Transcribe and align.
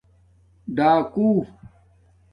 ڈاکُو 0.75 1.29